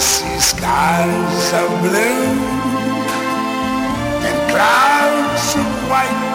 See 0.00 0.40
skies 0.40 1.52
of 1.52 1.68
blue 1.80 2.34
and 4.26 4.50
clouds 4.50 5.54
of 5.54 5.88
white. 5.88 6.34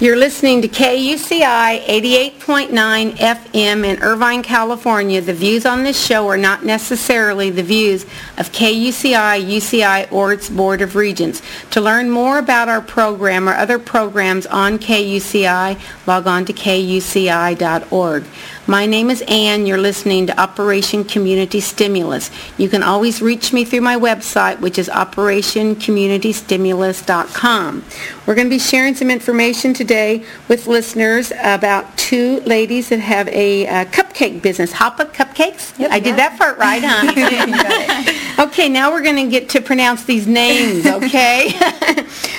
You're 0.00 0.16
listening 0.16 0.62
to 0.62 0.68
KUCI 0.68 1.84
88.9 1.84 3.12
FM 3.12 3.84
in 3.84 4.02
Irvine, 4.02 4.42
California. 4.42 5.20
The 5.20 5.32
views 5.32 5.64
on 5.64 5.84
this 5.84 6.04
show 6.04 6.28
are 6.28 6.36
not 6.36 6.64
necessarily 6.64 7.50
the 7.50 7.62
views 7.62 8.02
of 8.36 8.50
KUCI, 8.50 9.44
UCI, 9.44 10.12
or 10.12 10.32
its 10.32 10.50
Board 10.50 10.82
of 10.82 10.96
Regents. 10.96 11.40
To 11.70 11.80
learn 11.80 12.10
more 12.10 12.38
about 12.38 12.68
our 12.68 12.80
program 12.80 13.48
or 13.48 13.54
other 13.54 13.78
programs 13.78 14.44
on 14.46 14.80
KUCI, 14.80 15.80
log 16.06 16.26
on 16.26 16.44
to 16.46 16.52
kuci.org. 16.52 18.24
My 18.72 18.86
name 18.86 19.10
is 19.10 19.20
Ann. 19.28 19.66
You're 19.66 19.76
listening 19.76 20.28
to 20.28 20.40
Operation 20.40 21.04
Community 21.04 21.60
Stimulus. 21.60 22.30
You 22.56 22.70
can 22.70 22.82
always 22.82 23.20
reach 23.20 23.52
me 23.52 23.66
through 23.66 23.82
my 23.82 23.96
website, 23.96 24.60
which 24.60 24.78
is 24.78 24.88
operationcommunitystimulus.com. 24.88 27.84
We're 28.24 28.34
going 28.34 28.46
to 28.46 28.50
be 28.50 28.58
sharing 28.58 28.94
some 28.94 29.10
information 29.10 29.74
today 29.74 30.24
with 30.48 30.68
listeners 30.68 31.32
about 31.42 31.98
two 31.98 32.40
ladies 32.46 32.88
that 32.88 33.00
have 33.00 33.28
a 33.28 33.66
uh, 33.66 33.84
cupcake 33.84 34.40
business. 34.40 34.72
Hapa 34.72 35.12
Cupcakes? 35.12 35.78
Yep, 35.78 35.90
I 35.90 36.00
did 36.00 36.16
that 36.16 36.38
part 36.38 36.56
right, 36.56 36.80
huh? 36.82 38.42
okay, 38.46 38.70
now 38.70 38.90
we're 38.90 39.02
going 39.02 39.16
to 39.16 39.28
get 39.30 39.50
to 39.50 39.60
pronounce 39.60 40.04
these 40.04 40.26
names, 40.26 40.86
okay? 40.86 41.48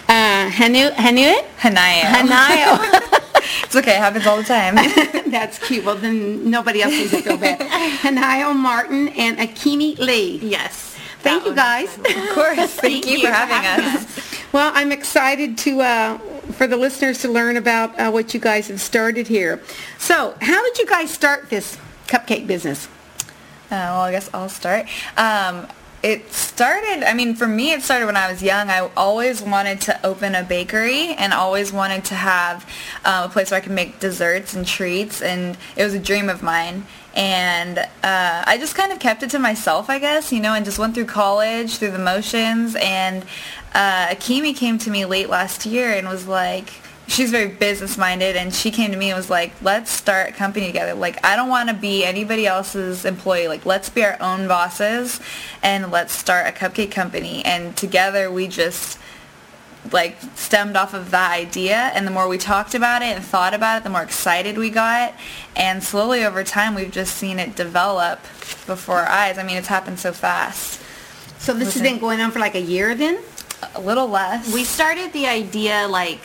uh, 0.10 0.50
Hanu, 0.50 0.90
Hanuit? 0.94 1.46
Hanayo. 1.60 2.02
Hanayo. 2.02 2.80
it's 3.66 3.76
okay. 3.76 3.98
It 3.98 4.00
happens 4.00 4.26
all 4.26 4.38
the 4.38 4.44
time. 4.44 4.80
That's 5.34 5.58
cute. 5.58 5.84
Well, 5.84 5.96
then 5.96 6.52
nobody 6.52 6.84
else 6.84 6.94
needs 6.94 7.10
to 7.10 7.22
feel 7.24 7.38
bad. 7.38 7.60
Hanayo 8.02 8.56
Martin 8.56 9.08
and 9.10 9.40
Akemi 9.40 9.98
Lee. 9.98 10.38
Yes. 10.38 10.96
Thank 11.22 11.46
you, 11.46 11.56
guys. 11.56 11.98
Of 11.98 12.06
course. 12.36 12.76
Thank, 12.76 13.08
you, 13.08 13.22
for 13.22 13.32
having, 13.32 13.96
us. 13.96 14.54
Well, 14.54 14.72
I'm 14.76 14.92
excited 14.92 15.58
to 15.60 15.82
uh, 15.82 16.18
for 16.52 16.68
the 16.68 16.78
listeners 16.78 17.18
to 17.24 17.30
learn 17.30 17.58
about 17.58 18.00
uh, 18.00 18.12
what 18.12 18.36
you 18.36 18.40
guys 18.40 18.68
have 18.68 18.80
started 18.80 19.28
here. 19.28 19.60
So, 19.98 20.36
how 20.40 20.62
did 20.62 20.78
you 20.78 20.86
guys 20.86 21.10
start 21.10 21.50
this 21.50 21.80
cupcake 22.06 22.46
business? 22.46 22.88
Uh, 23.26 23.32
well, 23.72 24.02
I 24.02 24.12
guess 24.12 24.30
I'll 24.36 24.50
start. 24.50 24.86
Um, 25.18 25.68
it 26.04 26.34
started, 26.34 27.04
I 27.08 27.14
mean, 27.14 27.34
for 27.34 27.48
me, 27.48 27.72
it 27.72 27.82
started 27.82 28.06
when 28.06 28.18
I 28.18 28.30
was 28.30 28.44
young. 28.44 28.70
I 28.70 28.90
always 28.98 29.42
wanted 29.42 29.80
to 29.82 30.06
open 30.06 30.36
a 30.36 30.44
bakery 30.44 31.14
and 31.14 31.32
always 31.34 31.72
wanted 31.72 32.04
to 32.06 32.16
have 32.16 32.70
uh, 33.06 33.28
a 33.30 33.32
place 33.32 33.52
where 33.52 33.60
I 33.60 33.64
could 33.64 33.72
make 33.72 34.02
desserts 34.02 34.54
and 34.54 34.68
treats, 34.68 35.22
and 35.22 35.58
it 35.78 35.84
was 35.84 35.94
a 35.94 36.00
dream 36.00 36.30
of 36.30 36.44
mine. 36.44 36.86
And 37.16 37.80
uh, 37.80 37.88
I 38.04 38.58
just 38.60 38.76
kind 38.76 38.92
of 38.92 39.00
kept 39.00 39.24
it 39.24 39.30
to 39.30 39.40
myself, 39.40 39.90
I 39.90 39.98
guess, 39.98 40.34
you 40.34 40.42
know, 40.42 40.54
and 40.54 40.66
just 40.66 40.78
went 40.78 40.94
through 40.94 41.06
college, 41.06 41.78
through 41.78 41.92
the 41.92 42.00
motions, 42.00 42.76
and 42.76 43.24
uh, 43.74 44.08
Akemi 44.08 44.54
came 44.54 44.78
to 44.80 44.90
me 44.90 45.06
late 45.06 45.30
last 45.30 45.66
year 45.66 45.92
and 45.94 46.10
was 46.10 46.28
like, 46.28 46.70
she's 47.08 47.32
very 47.32 47.48
business 47.48 47.98
minded 47.98 48.36
and 48.36 48.54
she 48.54 48.72
came 48.72 48.92
to 48.92 48.98
me 48.98 49.10
and 49.10 49.18
was 49.18 49.30
like 49.30 49.52
let's 49.62 49.92
start 49.92 50.30
a 50.30 50.32
company 50.32 50.68
together 50.68 50.94
like 50.94 51.24
i 51.26 51.36
don't 51.36 51.50
want 51.50 51.68
to 51.68 51.76
be 51.76 52.06
anybody 52.06 52.48
else's 52.48 53.04
employee 53.04 53.48
like 53.48 53.66
let's 53.66 53.90
be 53.90 54.04
our 54.04 54.20
own 54.22 54.48
bosses 54.48 55.20
and 55.64 55.92
let's 55.92 56.14
start 56.14 56.48
a 56.48 56.52
cupcake 56.52 56.92
company. 56.92 57.44
And 57.44 57.76
together 57.76 58.30
we 58.30 58.48
just 58.48 59.00
like 59.92 60.18
stemmed 60.36 60.78
off 60.78 60.94
of 60.94 61.12
that 61.12 61.32
idea. 61.32 61.76
And 61.76 62.06
the 62.06 62.12
more 62.12 62.28
we 62.28 62.38
talked 62.38 62.76
about 62.76 63.02
it 63.02 63.16
and 63.16 63.24
thought 63.24 63.54
about 63.54 63.80
it 63.80 63.84
the 63.84 63.90
more 63.90 64.04
excited 64.04 64.58
we 64.58 64.70
got. 64.70 65.16
And 65.56 65.84
slowly 65.84 66.24
over 66.24 66.44
time 66.44 66.76
we've 66.76 66.92
just 66.92 67.16
seen 67.16 67.40
it 67.40 67.56
develop 67.56 68.22
before 68.68 69.00
our 69.00 69.08
eyes. 69.08 69.38
I 69.38 69.44
mean 69.44 69.58
it's 69.58 69.68
happened 69.68 70.00
so 70.00 70.14
fast. 70.14 70.82
So 71.40 71.54
this 71.54 71.74
has 71.74 71.82
been 71.82 72.00
going 72.00 72.22
on 72.22 72.32
for 72.32 72.40
like 72.40 72.56
a 72.56 72.62
year 72.62 72.94
then? 72.94 73.20
a 73.76 73.82
little 73.82 74.08
less. 74.08 74.54
We 74.54 74.64
started 74.64 75.14
the 75.14 75.28
idea 75.28 75.88
like 75.88 76.22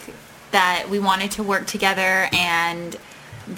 that 0.51 0.89
we 0.91 0.99
wanted 0.99 1.31
to 1.33 1.43
work 1.43 1.67
together 1.67 2.29
and 2.33 2.97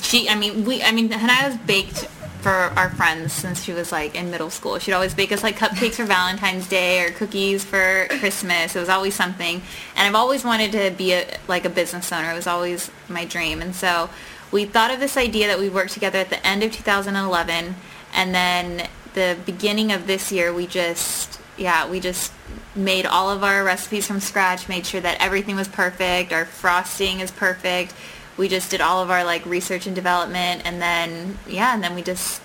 she 0.02 0.28
I 0.28 0.34
mean 0.34 0.64
we 0.64 0.82
I 0.82 0.92
mean 0.92 1.08
Hanayo's 1.10 1.56
baked 1.58 2.08
for 2.40 2.50
our 2.50 2.90
friends 2.90 3.32
since 3.32 3.62
she 3.62 3.72
was 3.72 3.92
like 3.92 4.14
in 4.14 4.30
middle 4.30 4.50
school. 4.50 4.78
She'd 4.78 4.92
always 4.92 5.14
bake 5.14 5.32
us 5.32 5.42
like 5.42 5.56
cupcakes 5.56 5.94
for 5.94 6.04
Valentine's 6.04 6.68
Day 6.68 7.04
or 7.04 7.10
cookies 7.10 7.64
for 7.64 8.06
Christmas. 8.18 8.74
It 8.74 8.80
was 8.80 8.88
always 8.88 9.14
something. 9.14 9.62
And 9.96 10.08
I've 10.08 10.14
always 10.14 10.44
wanted 10.44 10.72
to 10.72 10.90
be 10.96 11.12
a, 11.12 11.38
like 11.48 11.64
a 11.64 11.70
business 11.70 12.12
owner. 12.12 12.30
It 12.32 12.34
was 12.34 12.46
always 12.46 12.90
my 13.08 13.24
dream. 13.24 13.60
And 13.62 13.74
so 13.74 14.10
we 14.50 14.64
thought 14.64 14.90
of 14.90 15.00
this 15.00 15.16
idea 15.16 15.46
that 15.48 15.58
we 15.58 15.68
worked 15.68 15.92
together 15.92 16.18
at 16.18 16.30
the 16.30 16.44
end 16.46 16.62
of 16.62 16.72
2011 16.72 17.76
and 18.12 18.34
then 18.34 18.88
the 19.14 19.36
beginning 19.44 19.92
of 19.92 20.06
this 20.06 20.32
year 20.32 20.52
we 20.52 20.66
just 20.66 21.40
yeah, 21.60 21.88
we 21.88 22.00
just 22.00 22.32
made 22.74 23.04
all 23.04 23.30
of 23.30 23.44
our 23.44 23.62
recipes 23.62 24.06
from 24.06 24.18
scratch, 24.18 24.68
made 24.68 24.86
sure 24.86 25.00
that 25.00 25.20
everything 25.20 25.56
was 25.56 25.68
perfect, 25.68 26.32
our 26.32 26.46
frosting 26.46 27.20
is 27.20 27.30
perfect. 27.30 27.92
We 28.40 28.48
just 28.48 28.70
did 28.70 28.80
all 28.80 29.02
of 29.02 29.10
our 29.10 29.22
like 29.22 29.44
research 29.44 29.86
and 29.86 29.94
development 29.94 30.62
and 30.64 30.80
then 30.80 31.38
yeah, 31.46 31.74
and 31.74 31.84
then 31.84 31.94
we 31.94 32.00
just 32.00 32.40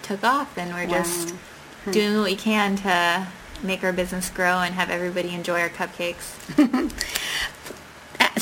took 0.00 0.24
off 0.24 0.56
and 0.56 0.72
we're 0.72 0.86
Wow. 0.86 1.02
just 1.02 1.30
hmm. 1.84 1.90
doing 1.90 2.16
what 2.16 2.24
we 2.24 2.36
can 2.36 2.76
to 2.76 3.26
make 3.62 3.84
our 3.84 3.92
business 3.92 4.30
grow 4.30 4.60
and 4.60 4.74
have 4.74 4.88
everybody 4.88 5.34
enjoy 5.34 5.60
our 5.60 5.68
cupcakes. 5.68 6.32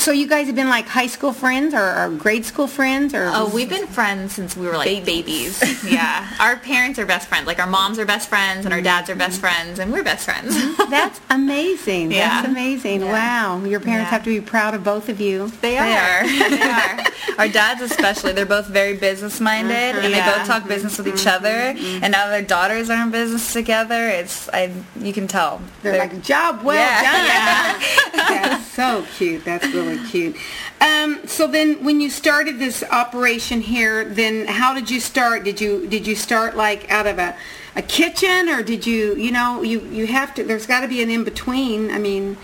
So 0.05 0.11
you 0.11 0.27
guys 0.27 0.45
have 0.45 0.55
been 0.55 0.69
like 0.69 0.87
high 0.87 1.07
school 1.07 1.33
friends 1.33 1.73
or, 1.73 1.81
or 1.81 2.09
grade 2.11 2.45
school 2.45 2.67
friends 2.67 3.15
or? 3.15 3.31
Oh, 3.33 3.49
we've 3.51 3.67
been 3.67 3.87
friends 3.87 4.33
since 4.33 4.55
we 4.55 4.67
were 4.67 4.77
like 4.77 5.03
babies. 5.03 5.83
yeah. 5.83 6.31
Our 6.39 6.57
parents 6.57 6.99
are 6.99 7.07
best 7.07 7.27
friends. 7.27 7.47
Like 7.47 7.57
our 7.57 7.65
moms 7.65 7.97
are 7.97 8.05
best 8.05 8.29
friends 8.29 8.65
and 8.65 8.71
our 8.71 8.81
mm-hmm. 8.81 8.83
dads 8.83 9.09
are 9.09 9.15
best 9.15 9.39
friends 9.39 9.79
and 9.79 9.91
we're 9.91 10.03
best 10.03 10.25
friends. 10.25 10.55
Mm-hmm. 10.55 10.91
That's 10.91 11.19
amazing. 11.31 12.09
That's 12.09 12.45
Yeah. 12.45 12.51
amazing. 12.51 13.01
Wow. 13.01 13.63
Your 13.65 13.79
parents 13.79 14.05
Yeah. 14.05 14.11
have 14.11 14.23
to 14.25 14.29
be 14.29 14.45
proud 14.45 14.75
of 14.75 14.83
both 14.83 15.09
of 15.09 15.19
you. 15.19 15.47
They 15.61 15.79
are. 15.79 15.87
They 15.87 15.97
are. 15.97 16.49
they 16.51 16.61
are. 16.61 16.99
Our 17.37 17.47
dads 17.47 17.81
especially, 17.81 18.31
they're 18.33 18.45
both 18.45 18.67
very 18.67 18.95
business 18.95 19.39
minded 19.39 19.73
mm-hmm. 19.73 20.05
and 20.05 20.13
they 20.13 20.17
Yeah. 20.17 20.37
both 20.37 20.47
talk 20.47 20.67
business 20.67 20.97
with 20.97 21.07
each 21.07 21.15
mm-hmm. 21.15 21.45
other. 21.45 21.73
Mm-hmm. 21.73 22.03
And 22.03 22.11
now 22.11 22.29
their 22.29 22.41
daughters 22.41 22.89
are 22.89 23.01
in 23.01 23.11
business 23.11 23.53
together. 23.53 24.07
It's 24.09 24.49
I 24.49 24.71
you 24.99 25.13
can 25.13 25.27
tell. 25.27 25.61
They're, 25.81 25.97
like, 25.97 26.21
job 26.21 26.63
well 26.63 26.75
Yeah. 26.75 27.73
done. 27.73 27.81
That's 28.13 28.67
so 28.71 29.05
cute. 29.17 29.45
That's 29.45 29.67
really 29.67 30.03
cute. 30.07 30.35
Um, 30.81 31.25
so 31.25 31.47
then 31.47 31.83
when 31.83 32.01
you 32.01 32.09
started 32.09 32.59
this 32.59 32.83
operation 32.83 33.61
here, 33.61 34.05
then 34.05 34.47
how 34.47 34.73
did 34.73 34.89
you 34.89 34.99
start? 34.99 35.43
Did 35.43 35.61
you 35.61 35.87
did 35.87 36.05
you 36.07 36.15
start 36.15 36.55
like 36.55 36.89
out 36.91 37.07
of 37.07 37.19
a, 37.19 37.35
a 37.75 37.81
kitchen 37.81 38.49
or 38.49 38.63
did 38.63 38.85
you, 38.85 39.15
you 39.15 39.31
know, 39.31 39.61
you, 39.61 39.81
you 39.81 40.07
have 40.07 40.33
to, 40.35 40.43
there's 40.43 40.65
got 40.65 40.81
to 40.81 40.87
be 40.87 41.01
an 41.03 41.09
in-between. 41.09 41.91
I 41.91 41.97
mean, 41.97 42.37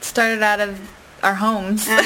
started 0.00 0.42
out 0.42 0.60
of 0.60 0.80
our 1.24 1.34
homes. 1.34 1.86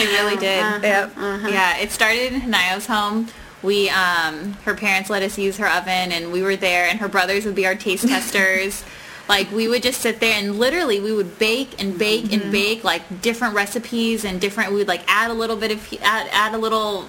It 0.00 0.08
really 0.20 0.36
did. 0.36 0.82
Yep. 0.82 1.12
Yeah, 1.16 1.78
it 1.78 1.90
started 1.90 2.32
in 2.32 2.40
Hanayo's 2.40 2.86
home. 2.86 3.26
We, 3.64 3.90
um, 3.90 4.52
her 4.64 4.74
parents 4.76 5.10
let 5.10 5.24
us 5.24 5.36
use 5.36 5.56
her 5.56 5.66
oven, 5.68 6.12
and 6.12 6.30
we 6.30 6.40
were 6.42 6.54
there, 6.54 6.86
and 6.88 7.00
her 7.00 7.08
brothers 7.08 7.44
would 7.44 7.56
be 7.56 7.66
our 7.66 7.74
taste 7.74 8.06
testers. 8.14 8.84
like 9.28 9.50
we 9.50 9.66
would 9.66 9.82
just 9.82 10.00
sit 10.00 10.20
there, 10.20 10.38
and 10.38 10.56
literally 10.58 11.00
we 11.00 11.12
would 11.12 11.36
bake 11.40 11.82
and 11.82 11.98
bake 11.98 12.32
and 12.32 12.52
bake 12.52 12.84
like 12.84 13.20
different 13.22 13.54
recipes 13.56 14.24
and 14.24 14.40
different. 14.40 14.70
We 14.70 14.76
would 14.76 14.86
like 14.88 15.02
add 15.08 15.32
a 15.32 15.34
little 15.34 15.56
bit 15.56 15.72
of 15.72 15.92
add 16.02 16.28
add 16.30 16.54
a 16.54 16.58
little 16.58 17.08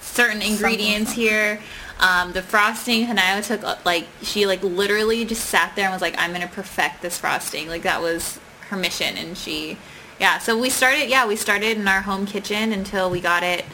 certain 0.00 0.40
ingredients 0.40 1.12
here. 1.12 1.60
Um, 2.00 2.32
the 2.32 2.40
frosting, 2.42 3.06
Hanayo 3.06 3.46
took 3.46 3.62
uh, 3.62 3.76
like 3.84 4.06
she 4.22 4.46
like 4.46 4.62
literally 4.62 5.26
just 5.26 5.44
sat 5.44 5.76
there 5.76 5.84
and 5.84 5.92
was 5.92 6.00
like, 6.02 6.14
"I'm 6.18 6.32
gonna 6.32 6.48
perfect 6.48 7.02
this 7.02 7.18
frosting." 7.18 7.68
Like 7.68 7.82
that 7.82 8.00
was 8.00 8.40
her 8.70 8.76
mission, 8.78 9.18
and 9.18 9.36
she, 9.36 9.76
yeah. 10.18 10.38
So 10.38 10.58
we 10.58 10.70
started, 10.70 11.08
yeah, 11.08 11.26
we 11.26 11.36
started 11.36 11.76
in 11.78 11.88
our 11.88 12.02
home 12.02 12.26
kitchen 12.26 12.72
until 12.72 13.10
we 13.10 13.20
got 13.20 13.42
it 13.42 13.64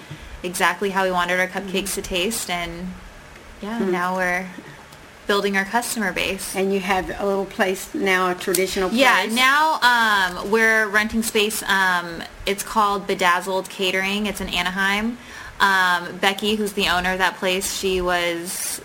exactly 0.43 0.91
how 0.91 1.05
we 1.05 1.11
wanted 1.11 1.39
our 1.39 1.49
cupcakes 1.49 1.95
to 1.95 2.03
taste, 2.03 2.49
and 2.49 2.93
yeah, 3.61 3.79
now 3.79 4.17
we're 4.17 4.47
building 5.26 5.56
our 5.56 5.64
customer 5.64 6.12
base. 6.12 6.56
and 6.56 6.73
you 6.73 6.81
have 6.81 7.09
a 7.20 7.25
little 7.25 7.44
place 7.44 7.94
now, 7.94 8.31
a 8.31 8.35
traditional 8.35 8.88
place. 8.88 9.00
Yeah, 9.00 9.26
now 9.26 9.79
um, 9.81 10.50
we're 10.50 10.88
renting 10.88 11.23
space. 11.23 11.62
Um, 11.62 12.23
it's 12.47 12.64
called 12.64 13.06
Bedazzled 13.06 13.69
Catering. 13.70 14.26
It's 14.26 14.41
in 14.41 14.49
Anaheim. 14.49 15.19
Um, 15.61 16.17
Becky, 16.19 16.56
who's 16.56 16.73
the 16.73 16.88
owner 16.88 17.12
of 17.12 17.19
that 17.19 17.37
place, 17.37 17.79
she 17.79 18.00
was 18.00 18.81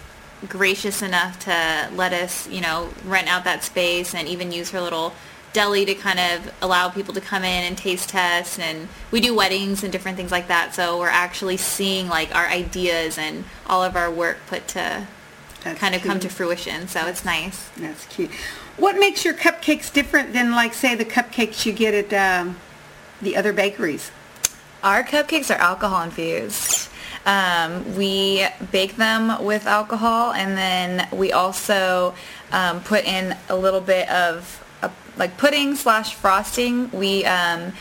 gracious 0.47 1.01
enough 1.01 1.39
to 1.45 1.89
let 1.95 2.13
us, 2.13 2.47
you 2.47 2.62
know, 2.62 2.89
rent 3.06 3.27
out 3.27 3.45
that 3.45 3.63
space 3.63 4.13
and 4.13 4.27
even 4.27 4.51
use 4.51 4.69
her 4.69 4.81
little 4.81 5.13
deli 5.55 5.85
to 5.85 5.95
kind 5.95 6.19
of 6.19 6.53
allow 6.61 6.89
people 6.89 7.13
to 7.13 7.21
come 7.21 7.43
in 7.43 7.63
and 7.63 7.77
taste 7.77 8.09
test 8.09 8.59
and 8.59 8.87
we 9.09 9.21
do 9.21 9.33
weddings 9.33 9.83
and 9.83 9.91
different 9.91 10.17
things 10.17 10.31
like 10.31 10.47
that 10.49 10.75
so 10.75 10.99
we're 10.99 11.07
actually 11.07 11.57
seeing 11.57 12.09
like 12.09 12.33
our 12.35 12.47
ideas 12.47 13.17
and 13.17 13.45
all 13.67 13.81
of 13.83 13.95
our 13.95 14.11
work 14.11 14.37
put 14.47 14.67
to 14.67 15.07
That's 15.63 15.79
kind 15.79 15.95
of 15.95 16.01
come 16.01 16.19
to 16.19 16.29
fruition 16.29 16.87
so 16.87 17.07
it's 17.07 17.23
nice 17.23 17.69
That's 17.77 18.05
cute. 18.07 18.31
What 18.77 18.97
makes 18.97 19.23
your 19.23 19.33
cupcakes 19.33 19.91
different 19.91 20.33
than, 20.33 20.51
like, 20.51 20.73
say, 20.73 20.95
the 20.95 21.05
cupcakes 21.05 21.65
you 21.65 21.71
get 21.71 21.93
at 21.93 22.41
um, 22.41 22.57
the 23.21 23.37
other 23.37 23.53
bakeries? 23.53 24.11
Our 24.83 25.01
cupcakes 25.03 25.49
are 25.49 25.57
alcohol 25.57 26.03
infused. 26.03 26.89
Um, 27.25 27.95
we 27.95 28.45
bake 28.73 28.97
them 28.97 29.45
with 29.45 29.65
alcohol, 29.65 30.33
and 30.33 30.57
then 30.57 31.07
we 31.13 31.31
also 31.31 32.13
um, 32.51 32.81
put 32.81 33.05
in 33.05 33.37
a 33.47 33.55
little 33.55 33.79
bit 33.79 34.09
of 34.09 34.61
a, 34.61 34.64
like 35.17 35.38
pudding 35.38 35.75
slash 35.75 36.13
frosting. 36.15 36.91
We 36.91 37.25
um, 37.25 37.73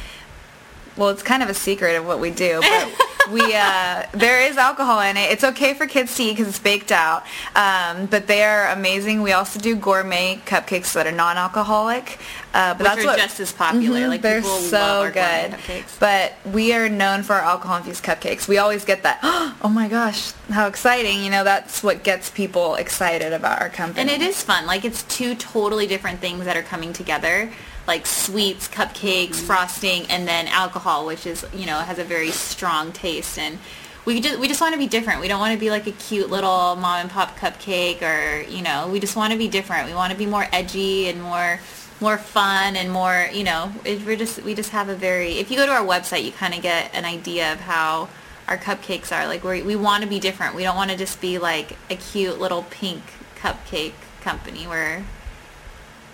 well, 0.97 1.09
it's 1.09 1.23
kind 1.23 1.43
of 1.43 1.49
a 1.49 1.55
secret 1.55 1.97
of 1.97 2.07
what 2.07 2.21
we 2.21 2.31
do, 2.31 2.61
but 2.61 3.09
we 3.31 3.55
uh, 3.55 4.07
there 4.13 4.41
is 4.41 4.57
alcohol 4.57 5.01
in 5.01 5.17
it. 5.17 5.31
It's 5.33 5.45
okay 5.45 5.75
for 5.75 5.87
kids 5.87 6.15
to 6.17 6.23
eat 6.25 6.33
because 6.33 6.49
it's 6.49 6.59
baked 6.59 6.93
out, 6.93 7.25
um, 7.57 8.07
but 8.07 8.27
they 8.27 8.43
are 8.43 8.69
amazing. 8.71 9.23
We 9.23 9.33
also 9.33 9.59
do 9.61 9.75
gourmet 9.77 10.41
cupcakes 10.47 10.93
that 10.95 11.07
are 11.07 11.13
non-alcoholic, 11.13 12.19
uh, 12.53 12.75
but 12.75 12.79
Which 12.79 12.87
that's 12.87 13.03
are 13.05 13.07
what 13.07 13.19
just 13.19 13.41
as 13.41 13.53
popular. 13.53 14.01
Mhm, 14.01 14.09
Like 14.09 14.23
they're 14.23 14.41
people 14.41 14.59
so 14.59 14.77
love 14.79 15.03
our 15.07 15.11
good. 15.11 15.51
cupcakes. 15.53 15.99
But 15.99 16.35
we 16.53 16.73
are 16.75 16.89
known 16.89 17.23
for 17.23 17.35
our 17.35 17.43
alcohol-infused 17.43 18.05
cupcakes. 18.05 18.47
We 18.49 18.59
always 18.59 18.85
get 18.85 19.03
that. 19.05 19.21
Oh 19.65 19.69
my 19.71 19.89
gosh, 19.89 20.33
how 20.51 20.67
exciting! 20.67 21.25
You 21.25 21.31
know, 21.31 21.43
that's 21.45 21.83
what 21.83 22.03
gets 22.03 22.29
people 22.29 22.75
excited 22.75 23.33
about 23.33 23.63
our 23.63 23.71
company. 23.71 24.01
And 24.03 24.11
it 24.11 24.21
is 24.21 24.43
fun. 24.43 24.67
Like 24.67 24.85
it's 24.85 25.05
two 25.05 25.35
totally 25.37 25.87
different 25.87 26.21
things 26.21 26.45
that 26.45 26.55
are 26.57 26.63
coming 26.63 26.93
together. 26.93 27.51
Like 27.87 28.07
sweets, 28.07 28.69
cupcakes, 28.69 29.31
mm-hmm. 29.31 29.47
frosting, 29.47 30.07
and 30.07 30.27
then 30.27 30.49
alcohol, 30.49 31.07
which 31.07 31.27
is 31.27 31.45
you 31.55 31.67
know 31.67 31.79
has 31.79 31.99
a 31.99 32.05
very 32.05 32.31
strong 32.31 32.93
taste. 32.93 33.39
And 33.39 33.59
we 34.05 34.21
just 34.21 34.39
we 34.39 34.49
just 34.49 34.61
want 34.61 34.75
to 34.75 34.79
be 34.79 34.87
different. 34.87 35.21
We 35.21 35.29
don't 35.29 35.41
want 35.41 35.55
to 35.55 35.61
be 35.61 35.71
like 35.71 35.87
a 35.87 35.93
cute 35.93 36.31
little 36.31 36.77
mom 36.77 37.01
and 37.01 37.11
pop 37.11 37.37
cupcake, 37.39 38.03
or 38.03 38.49
you 38.49 38.63
know, 38.63 38.89
we 38.89 39.01
just 39.01 39.17
want 39.17 39.33
to 39.33 39.39
be 39.39 39.49
different. 39.49 39.87
We 39.87 39.95
want 39.95 40.13
to 40.13 40.19
be 40.19 40.27
more 40.27 40.47
edgy 40.53 41.09
and 41.09 41.23
more 41.23 41.61
more 42.01 42.19
fun 42.19 42.77
and 42.77 42.91
more 42.91 43.29
you 43.33 43.45
know. 43.45 43.73
It, 43.85 44.05
we're 44.05 44.17
just 44.17 44.43
we 44.43 44.55
just 44.55 44.71
have 44.71 44.89
a 44.89 44.95
very. 44.95 45.39
If 45.39 45.51
you 45.51 45.57
go 45.57 45.67
to 45.67 45.73
our 45.73 45.85
website, 45.85 46.25
you 46.25 46.33
kind 46.33 46.55
of 46.55 46.63
get 46.63 46.95
an 46.95 47.05
idea 47.05 47.53
of 47.53 47.61
how 47.61 48.09
our 48.49 48.59
cupcakes 48.59 49.11
are. 49.17 49.27
Like 49.27 49.45
we 49.45 49.63
we 49.63 49.77
want 49.77 50.03
to 50.03 50.09
be 50.09 50.21
different. 50.21 50.55
We 50.55 50.63
don't 50.63 50.77
want 50.77 50.91
to 50.91 50.97
just 50.97 51.21
be 51.21 51.39
like 51.39 51.77
a 51.91 51.97
cute 51.97 52.39
little 52.39 52.65
pink 52.65 53.03
cupcake 53.37 53.95
company. 54.21 54.67
We're 54.67 55.05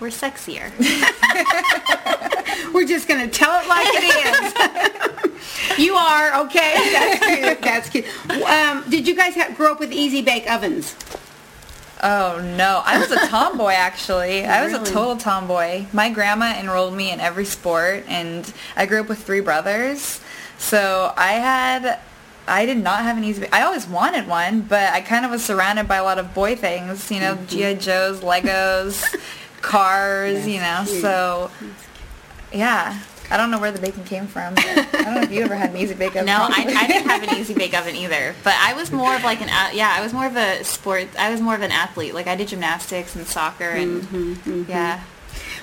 we're 0.00 0.08
sexier. 0.08 0.70
We're 2.73 2.87
just 2.87 3.08
going 3.08 3.20
to 3.20 3.29
tell 3.29 3.61
it 3.61 3.69
like 3.69 3.87
it 3.91 5.25
is. 5.76 5.79
you 5.79 5.94
are, 5.94 6.44
okay? 6.44 6.75
That's 6.93 7.26
cute. 7.26 7.61
That's 7.62 7.88
cute. 7.88 8.49
Um, 8.49 8.85
did 8.88 9.08
you 9.08 9.14
guys 9.17 9.35
have, 9.35 9.56
grow 9.56 9.73
up 9.73 9.81
with 9.81 9.93
easy 9.93 10.23
bake 10.23 10.50
ovens? 10.50 10.94
Oh 12.02 12.41
no, 12.56 12.81
I 12.85 12.99
was 12.99 13.11
a 13.11 13.26
tomboy 13.29 13.73
actually. 13.73 14.44
I 14.47 14.62
was 14.64 14.73
Really? 14.73 14.88
a 14.88 14.93
total 14.93 15.17
tomboy. 15.17 15.85
My 15.93 16.08
grandma 16.11 16.55
enrolled 16.58 16.94
me 16.94 17.11
in 17.12 17.20
every 17.20 17.44
sport 17.44 18.05
and 18.08 18.50
I 18.76 18.87
grew 18.87 19.00
up 19.00 19.08
with 19.08 19.23
three 19.23 19.41
brothers. 19.41 20.20
So 20.58 21.12
I 21.17 21.32
had 21.32 21.99
I 22.49 22.64
did 22.67 22.79
not 22.79 23.00
have 23.03 23.19
an 23.19 23.25
easy 23.25 23.46
I 23.53 23.62
always 23.62 23.87
wanted 23.87 24.26
one, 24.29 24.62
but 24.62 24.93
I 24.94 25.03
kind 25.03 25.26
of 25.26 25.31
was 25.31 25.44
surrounded 25.44 25.88
by 25.88 25.96
a 25.96 26.03
lot 26.05 26.19
of 26.19 26.32
boy 26.32 26.56
things, 26.56 27.11
you 27.11 27.20
know, 27.20 27.35
Mm-hmm. 27.35 27.46
GI 27.46 27.75
Joes, 27.75 28.20
Legos, 28.20 29.05
cars, 29.62 30.46
you 30.46 30.60
know. 30.60 30.84
So 30.84 31.50
yeah. 32.52 32.98
I 33.32 33.36
don't 33.36 33.52
know 33.52 33.60
where 33.60 33.70
the 33.70 33.78
bacon 33.78 34.02
came 34.02 34.26
from. 34.26 34.56
But 34.56 34.66
I 34.66 35.02
don't 35.04 35.14
know 35.14 35.20
if 35.22 35.30
you 35.30 35.42
ever 35.42 35.54
had 35.54 35.70
an 35.70 35.76
easy 35.76 35.94
bake 35.94 36.16
oven. 36.16 36.26
No, 36.26 36.34
I, 36.50 36.64
I 36.66 36.86
didn't 36.88 37.08
have 37.10 37.22
an 37.22 37.38
easy 37.38 37.54
bake 37.54 37.78
oven 37.78 37.94
either. 37.94 38.34
But 38.42 38.54
I 38.58 38.74
was 38.74 38.90
more 38.90 39.14
of 39.14 39.22
like 39.22 39.40
an 39.40 39.48
yeah, 39.72 39.94
I 39.96 40.02
was 40.02 40.12
more 40.12 40.26
of 40.26 40.34
a 40.36 40.64
sport. 40.64 41.06
I 41.16 41.30
was 41.30 41.40
more 41.40 41.54
of 41.54 41.62
an 41.62 41.70
athlete. 41.70 42.12
Like 42.12 42.26
I 42.26 42.34
did 42.34 42.48
gymnastics 42.48 43.14
and 43.14 43.24
soccer 43.26 43.68
and 43.68 44.02
Mm-hmm, 44.02 44.64
yeah. 44.68 45.04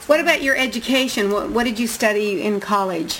What 0.06 0.22
about 0.22 0.42
your 0.42 0.56
education? 0.56 1.30
What, 1.30 1.50
what 1.50 1.66
did 1.66 1.78
you 1.78 1.88
study 1.88 2.42
in 2.42 2.62
college? 2.62 3.20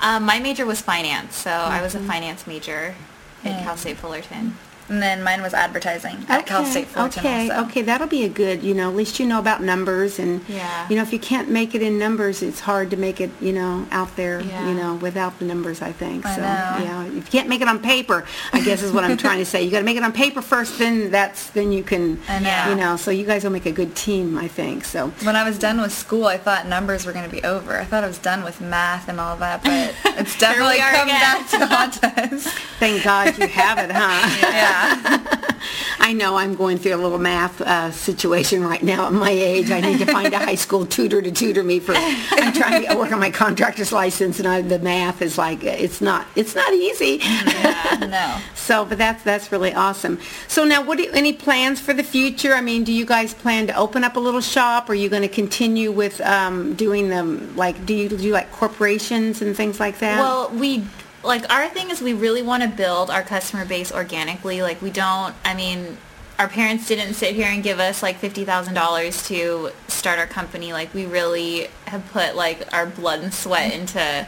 Um, 0.00 0.24
my 0.24 0.38
major 0.38 0.66
was 0.66 0.82
finance, 0.82 1.34
so 1.36 1.50
I 1.50 1.80
was 1.80 1.94
a 1.94 1.98
Mm-hmm. 1.98 2.08
finance 2.08 2.46
major 2.46 2.94
at 3.42 3.62
Cal 3.64 3.78
State 3.78 3.96
Fullerton. 3.96 4.56
And 4.88 5.00
then 5.02 5.22
mine 5.22 5.40
was 5.42 5.54
advertising 5.54 6.24
at 6.28 6.44
Cal 6.46 6.64
State 6.64 6.86
Fullerton 6.88 7.20
okay, 7.20 7.50
also. 7.50 7.66
okay, 7.68 7.82
that'll 7.82 8.08
be 8.08 8.24
a 8.24 8.28
good, 8.28 8.62
you 8.62 8.74
know, 8.74 8.90
at 8.90 8.96
least 8.96 9.18
you 9.20 9.26
know 9.26 9.38
about 9.38 9.62
numbers 9.62 10.18
and, 10.18 10.40
Yeah. 10.48 10.86
you 10.88 10.96
know, 10.96 11.02
if 11.02 11.12
you 11.12 11.18
can't 11.18 11.48
make 11.48 11.74
it 11.74 11.82
in 11.82 11.98
numbers, 11.98 12.42
it's 12.42 12.60
hard 12.60 12.90
to 12.90 12.96
make 12.96 13.20
it, 13.20 13.30
you 13.40 13.52
know, 13.52 13.86
out 13.90 14.14
there, 14.16 14.40
Yeah. 14.40 14.68
you 14.68 14.74
know, 14.74 14.94
without 14.94 15.38
the 15.38 15.44
numbers, 15.44 15.80
I 15.80 15.92
think. 15.92 16.26
I 16.26 16.34
so, 16.34 16.40
know. 16.42 16.46
yeah, 16.46 17.04
if 17.04 17.14
you 17.14 17.22
can't 17.22 17.48
make 17.48 17.60
it 17.62 17.68
on 17.68 17.78
paper, 17.78 18.24
I 18.52 18.60
guess 18.60 18.82
is 18.82 18.92
what 18.92 19.04
I'm 19.04 19.16
trying 19.16 19.38
to 19.38 19.46
say. 19.46 19.62
You 19.62 19.70
got 19.70 19.78
to 19.78 19.84
make 19.84 19.96
it 19.96 20.02
on 20.02 20.12
paper 20.12 20.42
first, 20.42 20.78
then 20.78 21.10
that's, 21.10 21.50
then 21.50 21.72
you 21.72 21.82
can, 21.82 22.20
I 22.28 22.38
know. 22.40 22.70
you 22.70 22.74
know, 22.76 22.96
so 22.96 23.10
you 23.10 23.24
guys 23.24 23.44
will 23.44 23.50
make 23.52 23.66
a 23.66 23.72
good 23.72 23.94
team, 23.96 24.36
I 24.36 24.48
think, 24.48 24.84
so. 24.84 25.08
When 25.22 25.36
I 25.36 25.44
was 25.44 25.58
done 25.58 25.80
with 25.80 25.92
school, 25.92 26.26
I 26.26 26.36
thought 26.38 26.66
numbers 26.66 27.06
were 27.06 27.12
going 27.12 27.24
to 27.24 27.34
be 27.34 27.42
over. 27.44 27.78
I 27.78 27.84
thought 27.84 28.04
I 28.04 28.08
was 28.08 28.18
done 28.18 28.44
with 28.44 28.60
math 28.60 29.08
and 29.08 29.18
all 29.20 29.36
that, 29.38 29.62
but 29.62 29.94
it's 30.18 30.36
definitely 30.38 30.78
come 30.78 31.08
again. 31.08 31.20
back 31.20 31.48
to 31.50 31.66
haunt 31.66 32.04
us. 32.04 32.46
Thank 32.78 33.04
God 33.04 33.38
you 33.38 33.46
have 33.48 33.78
it, 33.78 33.90
huh? 33.90 34.28
Yeah. 34.52 34.81
I 36.00 36.12
know 36.12 36.36
I'm 36.36 36.54
going 36.54 36.78
through 36.78 36.94
a 36.94 36.96
little 36.96 37.18
math 37.18 37.60
uh, 37.60 37.90
situation 37.92 38.64
right 38.64 38.82
now 38.82 39.06
at 39.06 39.12
my 39.12 39.30
age. 39.30 39.70
I 39.70 39.80
need 39.80 39.98
to 39.98 40.06
find 40.06 40.34
a 40.34 40.38
high 40.38 40.56
school 40.56 40.84
tutor 40.84 41.22
to 41.22 41.30
tutor 41.30 41.62
me 41.62 41.78
for. 41.78 41.94
I'm 41.96 42.52
trying 42.52 42.86
to 42.86 42.96
work 42.96 43.12
on 43.12 43.20
my 43.20 43.30
contractor's 43.30 43.92
license, 43.92 44.38
and 44.38 44.48
I, 44.48 44.62
the 44.62 44.80
math 44.80 45.22
is 45.22 45.38
like 45.38 45.62
it's 45.62 46.00
not 46.00 46.26
it's 46.34 46.54
not 46.54 46.72
easy. 46.72 47.18
no. 48.00 48.40
So, 48.54 48.84
but 48.84 48.98
that's 48.98 49.22
that's 49.22 49.52
really 49.52 49.72
awesome. 49.72 50.18
So 50.48 50.64
now, 50.64 50.82
what 50.82 50.98
do 50.98 51.04
you, 51.04 51.12
any 51.12 51.32
plans 51.32 51.80
for 51.80 51.92
the 51.92 52.04
future? 52.04 52.54
I 52.54 52.60
mean, 52.60 52.84
do 52.84 52.92
you 52.92 53.06
guys 53.06 53.32
plan 53.32 53.66
to 53.68 53.76
open 53.76 54.04
up 54.04 54.16
a 54.16 54.20
little 54.20 54.40
shop? 54.40 54.88
Or 54.88 54.92
are 54.92 54.96
you 54.96 55.08
going 55.08 55.22
to 55.22 55.28
continue 55.28 55.92
with 55.92 56.20
um, 56.20 56.74
doing 56.74 57.08
them 57.08 57.56
like 57.56 57.86
do 57.86 57.94
you 57.94 58.08
do 58.08 58.16
you 58.16 58.32
like 58.32 58.50
corporations 58.52 59.40
and 59.40 59.56
things 59.56 59.78
like 59.78 59.98
that? 60.00 60.18
Well, 60.18 60.50
we 60.50 60.84
like 61.22 61.50
our 61.52 61.68
thing 61.68 61.90
is 61.90 62.00
we 62.00 62.12
really 62.12 62.42
want 62.42 62.62
to 62.62 62.68
build 62.68 63.10
our 63.10 63.22
customer 63.22 63.64
base 63.64 63.92
organically. 63.92 64.62
Like 64.62 64.82
we 64.82 64.90
don't. 64.90 65.34
I 65.44 65.54
mean, 65.54 65.96
our 66.38 66.48
parents 66.48 66.86
didn't 66.88 67.14
sit 67.14 67.34
here 67.34 67.48
and 67.48 67.62
give 67.62 67.78
us 67.78 68.02
like 68.02 68.16
fifty 68.16 68.44
thousand 68.44 68.74
dollars 68.74 69.26
to 69.28 69.70
start 69.88 70.18
our 70.18 70.26
company. 70.26 70.72
Like 70.72 70.92
we 70.94 71.06
really 71.06 71.68
have 71.86 72.04
put 72.10 72.36
like 72.36 72.72
our 72.72 72.86
blood 72.86 73.20
and 73.20 73.32
sweat 73.32 73.72
mm-hmm. 73.72 73.80
into 73.82 74.26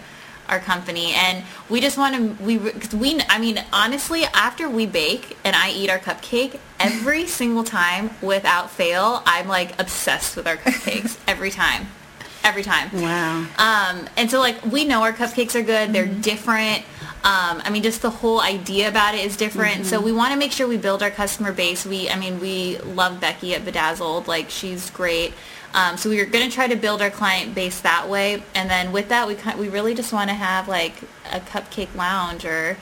our 0.49 0.61
company 0.61 1.13
and 1.15 1.43
we 1.71 1.81
just 1.81 1.97
want 1.97 2.15
to 2.15 2.45
we 2.45 2.59
cause 2.59 2.95
we 2.95 3.19
I 3.31 3.39
mean 3.39 3.65
honestly 3.73 4.25
after 4.25 4.69
we 4.69 4.85
bake 4.85 5.39
and 5.43 5.57
I 5.57 5.71
eat 5.71 5.89
our 5.89 5.99
cupcake 5.99 6.59
every 6.79 7.27
single 7.41 7.65
time 7.65 8.11
without 8.21 8.71
fail 8.71 9.23
I'm 9.25 9.49
like 9.49 9.81
obsessed 9.81 10.37
with 10.37 10.47
our 10.47 10.57
cupcakes 10.57 11.19
every 11.27 11.51
time 11.51 11.87
every 12.45 12.63
time 12.63 12.91
wow. 12.93 13.39
um, 13.59 14.07
and 14.17 14.31
so 14.31 14.39
like 14.39 14.63
we 14.67 14.85
know 14.85 15.03
our 15.03 15.13
cupcakes 15.13 15.55
are 15.55 15.63
good. 15.63 15.93
They're 15.93 16.07
different. 16.07 16.85
Um, 17.25 17.63
I 17.65 17.71
mean, 17.71 17.83
just 17.83 18.03
the 18.03 18.11
whole 18.11 18.43
idea 18.43 18.87
about 18.87 19.15
it 19.15 19.25
is 19.25 19.39
different. 19.39 19.87
So 19.87 19.99
we 19.99 20.13
want 20.13 20.33
to 20.33 20.39
make 20.39 20.53
sure 20.53 20.69
we 20.69 20.77
build 20.77 21.03
our 21.03 21.11
customer 21.11 21.55
base. 21.55 21.87
We, 21.87 22.11
I 22.11 22.19
mean, 22.19 22.39
we 22.39 22.77
love 22.81 23.19
Becky 23.19 23.55
at 23.55 23.65
Bedazzled. 23.65 24.29
Like 24.29 24.51
she's 24.51 24.91
great. 24.91 25.33
Um, 25.73 25.97
so 25.97 26.11
we 26.11 26.21
are 26.21 26.27
going 26.27 26.47
to 26.47 26.55
try 26.55 26.69
to 26.69 26.77
build 26.77 27.01
our 27.01 27.11
client 27.11 27.55
base 27.55 27.81
that 27.81 28.11
way. 28.11 28.43
And 28.55 28.69
then 28.69 28.93
with 28.93 29.09
that, 29.09 29.27
we 29.27 29.37
we 29.59 29.71
really 29.71 29.95
just 29.95 30.13
want 30.13 30.29
to 30.29 30.35
have 30.35 30.69
like 30.69 31.01
a 31.33 31.41
cupcake 31.41 31.95
lounge 31.95 32.45
or 32.45 32.77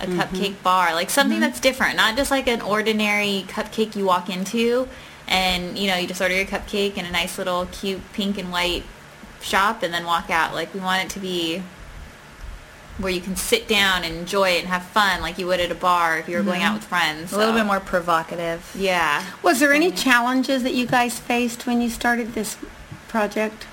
a 0.00 0.06
cupcake 0.06 0.60
bar, 0.64 0.92
like 0.92 1.08
something 1.08 1.38
that's 1.38 1.60
different, 1.60 1.96
not 1.96 2.16
just 2.16 2.32
like 2.32 2.48
an 2.48 2.60
ordinary 2.60 3.44
cupcake 3.46 3.94
you 3.94 4.04
walk 4.04 4.28
into 4.28 4.88
and 5.26 5.78
you 5.78 5.86
know 5.86 5.96
you 5.96 6.06
just 6.06 6.20
order 6.20 6.34
your 6.34 6.44
cupcake 6.44 6.96
in 6.96 7.04
a 7.04 7.10
nice 7.10 7.38
little 7.38 7.66
cute 7.66 8.00
pink 8.12 8.36
and 8.38 8.52
white 8.52 8.82
shop 9.44 9.82
and 9.82 9.92
then 9.92 10.04
walk 10.04 10.30
out. 10.30 10.54
Like 10.54 10.72
we 10.74 10.80
want 10.80 11.04
it 11.04 11.10
to 11.10 11.20
be 11.20 11.62
where 12.98 13.10
you 13.10 13.20
can 13.20 13.34
sit 13.34 13.66
down 13.66 14.04
and 14.04 14.14
enjoy 14.14 14.50
it 14.50 14.60
and 14.60 14.68
have 14.68 14.84
fun 14.84 15.20
like 15.20 15.36
you 15.38 15.46
would 15.46 15.58
at 15.58 15.70
a 15.70 15.74
bar 15.74 16.18
if 16.18 16.28
you 16.28 16.36
were 16.36 16.42
going 16.42 16.60
mm-hmm. 16.60 16.70
out 16.70 16.74
with 16.74 16.84
friends. 16.84 17.32
A 17.32 17.38
little 17.38 17.54
bit 17.54 17.66
more 17.66 17.80
provocative. 17.80 18.74
Yeah. 18.78 19.24
Was 19.42 19.58
there 19.60 19.72
any 19.72 19.90
challenges 19.90 20.62
that 20.62 20.74
you 20.74 20.86
guys 20.86 21.18
faced 21.18 21.66
when 21.66 21.80
you 21.80 21.90
started 21.90 22.34
this 22.34 22.56
project? 23.08 23.66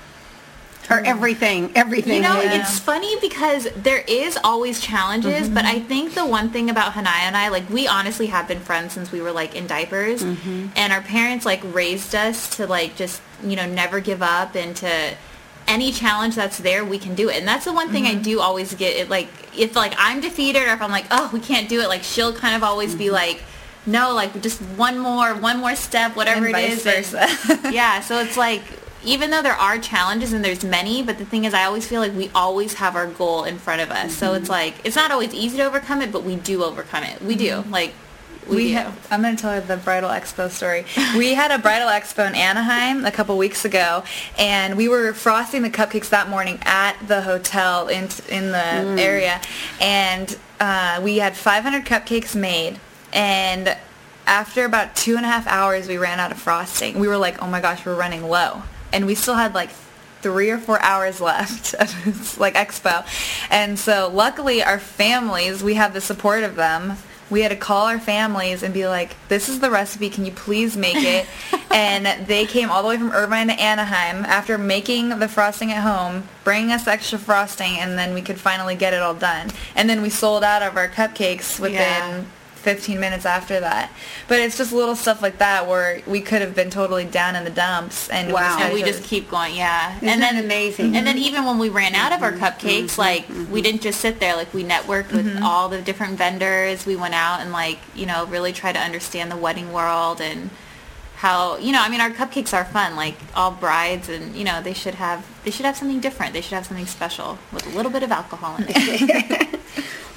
Or 0.90 0.96
mm. 0.96 1.04
everything, 1.04 1.70
everything. 1.76 2.14
You 2.14 2.22
know, 2.22 2.34
maybe? 2.34 2.56
it's 2.56 2.80
funny 2.80 3.14
because 3.20 3.68
there 3.76 4.02
is 4.08 4.36
always 4.42 4.80
challenges, 4.80 5.48
but 5.48 5.64
mm-hmm. 5.64 5.76
I 5.76 5.80
think 5.80 6.14
the 6.14 6.26
one 6.26 6.50
thing 6.50 6.70
about 6.70 6.94
Hanayo 6.94 7.28
and 7.28 7.36
I, 7.36 7.48
like, 7.48 7.70
we 7.70 7.86
honestly 7.86 8.26
have 8.26 8.48
been 8.48 8.58
friends 8.58 8.92
since 8.92 9.12
we 9.12 9.20
were, 9.20 9.30
like, 9.30 9.54
in 9.54 9.68
diapers. 9.68 10.24
Mm-hmm. 10.24 10.70
And 10.74 10.92
our 10.92 11.00
parents, 11.00 11.46
like, 11.46 11.62
raised 11.72 12.16
us 12.16 12.56
to, 12.56 12.66
like, 12.66 12.96
just, 12.96 13.22
you 13.44 13.54
know, 13.54 13.64
never 13.64 14.00
give 14.00 14.22
up 14.22 14.56
and 14.56 14.74
to 14.76 15.14
any 15.72 15.90
challenge 15.90 16.34
that's 16.36 16.58
there, 16.58 16.84
we 16.84 16.98
can 16.98 17.14
do 17.14 17.28
it. 17.30 17.36
And 17.36 17.48
that's 17.48 17.64
the 17.64 17.72
one 17.72 17.88
thing 17.90 18.06
I 18.06 18.12
mm-hmm. 18.12 18.22
do 18.22 18.40
always 18.40 18.74
get, 18.74 18.96
it, 18.96 19.08
like, 19.08 19.28
if, 19.56 19.74
like, 19.74 19.94
I'm 19.96 20.20
defeated 20.20 20.62
or 20.62 20.72
if 20.72 20.82
I'm 20.82 20.90
like, 20.90 21.06
oh, 21.10 21.30
we 21.32 21.40
can't 21.40 21.68
do 21.68 21.80
it, 21.80 21.88
like, 21.88 22.02
she'll 22.02 22.34
kind 22.34 22.54
of 22.54 22.62
always 22.62 22.94
be 22.94 23.06
mm-hmm. 23.06 23.14
like, 23.14 23.42
no, 23.86 24.14
like, 24.14 24.40
just 24.42 24.60
one 24.60 24.98
more, 24.98 25.34
one 25.34 25.58
more 25.58 25.74
step, 25.74 26.14
whatever 26.14 26.46
And 26.46 26.56
it 26.56 26.86
is. 26.86 27.14
and- 27.14 27.74
yeah, 27.74 28.00
so 28.00 28.20
it's 28.20 28.36
like 28.36 28.62
even 29.04 29.30
though 29.30 29.42
there 29.42 29.54
are 29.54 29.78
challenges 29.78 30.32
and 30.32 30.44
there's 30.44 30.64
many, 30.64 31.02
but 31.02 31.18
the 31.18 31.24
thing 31.24 31.44
is 31.44 31.54
I 31.54 31.64
always 31.64 31.86
feel 31.86 32.00
like 32.00 32.14
we 32.14 32.30
always 32.34 32.74
have 32.74 32.94
our 32.94 33.08
goal 33.08 33.44
in 33.44 33.58
front 33.58 33.82
of 33.82 33.90
us. 33.90 34.14
So 34.14 34.34
it's 34.34 34.44
mm-hmm. 34.44 34.52
like 34.52 34.74
it's 34.84 34.96
not 34.96 35.10
always 35.10 35.34
easy 35.34 35.56
to 35.56 35.64
overcome 35.64 36.02
it, 36.02 36.12
but 36.12 36.22
we 36.22 36.36
do 36.36 36.62
overcome 36.62 37.04
it. 37.04 37.20
We 37.20 37.34
do. 37.34 37.64
Like 37.68 37.94
we, 38.48 38.72
have, 38.72 39.06
I'm 39.10 39.22
going 39.22 39.36
to 39.36 39.40
tell 39.40 39.54
you 39.54 39.60
the 39.60 39.76
bridal 39.76 40.10
expo 40.10 40.50
story. 40.50 40.84
We 41.16 41.34
had 41.34 41.50
a 41.50 41.58
bridal 41.58 41.88
expo 41.88 42.26
in 42.26 42.34
Anaheim 42.34 43.04
a 43.04 43.10
couple 43.10 43.36
weeks 43.38 43.64
ago, 43.64 44.04
and 44.38 44.76
we 44.76 44.88
were 44.88 45.12
frosting 45.12 45.62
the 45.62 45.70
cupcakes 45.70 46.08
that 46.10 46.28
morning 46.28 46.58
at 46.62 46.96
the 47.06 47.22
hotel 47.22 47.88
in 47.88 48.08
in 48.28 48.52
the 48.52 49.02
area, 49.02 49.40
and 49.80 50.36
uh, 50.60 51.00
we 51.02 51.18
had 51.18 51.36
500 51.36 51.84
cupcakes 51.84 52.34
made, 52.34 52.78
and 53.12 53.76
after 54.26 54.64
about 54.64 54.94
two 54.94 55.16
and 55.16 55.24
a 55.24 55.28
half 55.28 55.46
hours, 55.46 55.88
we 55.88 55.98
ran 55.98 56.20
out 56.20 56.30
of 56.32 56.38
frosting. 56.38 56.98
We 56.98 57.08
were 57.08 57.16
like, 57.16 57.42
oh 57.42 57.46
my 57.46 57.60
gosh, 57.60 57.84
we're 57.84 57.96
running 57.96 58.28
low. 58.28 58.62
And 58.92 59.06
we 59.06 59.14
still 59.14 59.34
had 59.34 59.54
like 59.54 59.70
three 60.20 60.50
or 60.50 60.58
four 60.58 60.80
hours 60.80 61.20
left 61.20 61.74
of 61.80 62.04
this 62.04 62.38
like 62.38 62.54
expo. 62.54 63.04
And 63.50 63.78
so 63.78 64.10
luckily 64.12 64.62
our 64.62 64.78
families, 64.78 65.62
we 65.62 65.74
have 65.74 65.92
the 65.92 66.00
support 66.00 66.44
of 66.44 66.56
them. 66.56 66.96
We 67.32 67.40
had 67.40 67.48
to 67.48 67.56
call 67.56 67.86
our 67.86 67.98
families 67.98 68.62
and 68.62 68.74
be 68.74 68.86
like, 68.86 69.16
this 69.28 69.48
is 69.48 69.58
the 69.60 69.70
recipe. 69.70 70.10
Can 70.10 70.26
you 70.26 70.32
please 70.32 70.76
make 70.76 70.98
it? 70.98 71.26
and 71.70 72.26
they 72.28 72.44
came 72.44 72.70
all 72.70 72.82
the 72.82 72.88
way 72.90 72.98
from 72.98 73.10
Irvine 73.10 73.48
to 73.48 73.54
Anaheim 73.54 74.24
after 74.26 74.58
making 74.58 75.08
the 75.18 75.28
frosting 75.28 75.72
at 75.72 75.82
home, 75.82 76.28
bringing 76.44 76.70
us 76.70 76.86
extra 76.86 77.18
frosting, 77.18 77.78
and 77.78 77.98
then 77.98 78.12
we 78.12 78.20
could 78.20 78.38
finally 78.38 78.74
get 78.76 78.92
it 78.92 79.00
all 79.00 79.14
done. 79.14 79.50
And 79.74 79.88
then 79.88 80.02
we 80.02 80.10
sold 80.10 80.44
out 80.44 80.62
of 80.62 80.76
our 80.76 80.88
cupcakes 80.88 81.58
within 81.58 81.78
Yeah. 81.78 82.22
15 82.62 82.98
minutes 82.98 83.26
after 83.26 83.60
that. 83.60 83.90
But 84.28 84.40
it's 84.40 84.56
just 84.56 84.72
little 84.72 84.96
stuff 84.96 85.20
like 85.20 85.38
that 85.38 85.68
where 85.68 86.00
we 86.06 86.20
could 86.20 86.40
have 86.40 86.54
been 86.54 86.70
totally 86.70 87.04
down 87.04 87.36
in 87.36 87.44
the 87.44 87.50
dumps 87.50 88.08
and 88.08 88.28
we 88.28 88.34
Wow. 88.34 88.40
just 88.40 88.60
and 88.64 88.74
we 88.74 88.82
just 88.82 89.04
keep 89.04 89.30
going 89.30 89.54
yeah. 89.54 89.96
Isn't 89.96 90.08
and 90.08 90.22
then 90.22 90.44
amazing? 90.44 90.96
and 90.96 91.06
then 91.06 91.18
even 91.18 91.44
when 91.44 91.58
we 91.58 91.68
ran 91.68 91.94
out 91.94 92.12
of 92.12 92.22
our 92.22 92.32
mm-hmm. 92.32 92.44
cupcakes 92.44 92.96
mm-hmm. 92.96 93.00
like 93.00 93.50
we 93.50 93.60
didn't 93.60 93.82
just 93.82 94.00
sit 94.00 94.20
there 94.20 94.36
like 94.36 94.52
we 94.54 94.64
networked 94.64 95.12
with 95.12 95.26
mm-hmm. 95.26 95.44
all 95.44 95.68
the 95.68 95.82
different 95.82 96.16
vendors. 96.16 96.86
We 96.86 96.96
went 96.96 97.14
out 97.14 97.40
and 97.40 97.52
like 97.52 97.78
you 97.94 98.06
know 98.06 98.26
really 98.26 98.52
try 98.52 98.72
to 98.72 98.78
understand 98.78 99.30
the 99.30 99.36
wedding 99.36 99.72
world 99.72 100.20
and 100.20 100.50
how 101.16 101.56
you 101.58 101.70
know 101.70 101.80
i 101.80 101.88
mean 101.88 102.00
our 102.00 102.10
cupcakes 102.10 102.52
are 102.52 102.64
fun 102.64 102.96
like 102.96 103.14
all 103.36 103.52
brides 103.52 104.08
and 104.08 104.34
you 104.34 104.42
know 104.42 104.60
they 104.60 104.72
should 104.72 104.96
have 104.96 105.24
they 105.44 105.50
should 105.50 105.66
have 105.66 105.76
something 105.76 106.00
different. 106.00 106.32
They 106.32 106.40
should 106.40 106.54
have 106.54 106.66
something 106.66 106.86
special 106.86 107.38
with 107.52 107.66
a 107.66 107.70
little 107.70 107.90
bit 107.90 108.02
of 108.02 108.12
alcohol 108.12 108.56
in 108.56 108.66
it 108.68 109.60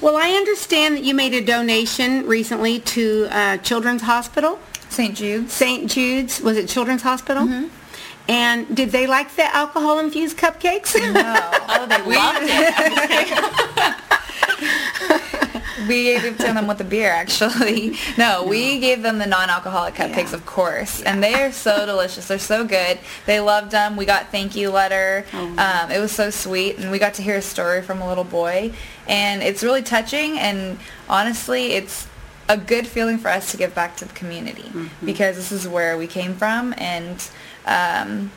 Well, 0.06 0.16
I 0.16 0.36
understand 0.36 0.96
that 0.96 1.02
you 1.02 1.14
made 1.14 1.34
a 1.34 1.40
donation 1.40 2.28
recently 2.28 2.78
to 2.78 3.26
uh, 3.28 3.56
Children's 3.56 4.02
Hospital, 4.02 4.60
St. 4.88 5.16
Jude's. 5.16 5.52
St. 5.52 5.90
Jude's. 5.90 6.40
Was 6.40 6.56
it 6.56 6.68
Children's 6.68 7.02
Hospital? 7.02 7.68
And 8.28 8.76
did 8.76 8.90
they 8.90 9.08
like 9.08 9.34
the 9.34 9.52
alcohol-infused 9.52 10.36
cupcakes? 10.36 10.94
No. 10.94 11.50
oh 11.68 11.86
they 11.88 11.98
loved 12.16 12.38
it 12.42 13.96
We 15.88 16.04
gave 16.04 16.22
to 16.38 16.42
them 16.44 16.66
with 16.66 16.78
the 16.78 16.84
beer, 16.84 17.10
actually. 17.10 17.96
No, 18.18 18.44
we 18.44 18.78
gave 18.78 19.02
them 19.02 19.18
the 19.18 19.26
non-alcoholic 19.26 19.94
cupcakes, 19.94 20.30
Yeah. 20.30 20.36
of 20.36 20.46
course, 20.46 21.02
and 21.02 21.22
they 21.22 21.34
are 21.34 21.52
so 21.52 21.84
delicious. 21.86 22.28
They're 22.28 22.38
so 22.38 22.64
good. 22.64 22.98
They 23.26 23.40
loved 23.40 23.70
them. 23.72 23.96
We 23.96 24.06
got 24.06 24.30
thank 24.30 24.56
you 24.56 24.70
letter. 24.70 25.24
Um, 25.32 25.90
it 25.90 26.00
was 26.00 26.12
so 26.12 26.30
sweet, 26.30 26.78
and 26.78 26.90
we 26.90 26.98
got 26.98 27.14
to 27.14 27.22
hear 27.22 27.36
a 27.36 27.42
story 27.42 27.82
from 27.82 28.00
a 28.00 28.08
little 28.08 28.24
boy, 28.24 28.72
and 29.06 29.42
it's 29.42 29.62
really 29.62 29.82
touching. 29.82 30.38
And 30.38 30.78
honestly, 31.08 31.72
it's 31.72 32.06
a 32.48 32.56
good 32.56 32.86
feeling 32.86 33.18
for 33.18 33.28
us 33.28 33.50
to 33.50 33.56
give 33.56 33.74
back 33.74 33.96
to 33.96 34.04
the 34.06 34.14
community 34.14 34.70
because 35.04 35.36
this 35.36 35.52
is 35.52 35.66
where 35.68 35.98
we 35.98 36.06
came 36.06 36.34
from, 36.34 36.74
and. 36.78 37.28
Um, 37.66 38.30